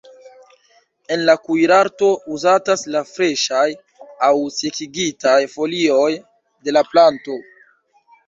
En 1.15 1.19
la 1.29 1.33
kuirarto 1.41 2.07
uzatas 2.37 2.85
la 2.95 3.03
freŝaj 3.09 3.67
aŭ 4.27 4.31
sekigitaj 4.55 5.37
folioj 5.57 6.09
de 6.69 6.75
la 6.77 6.83
planto. 6.95 7.37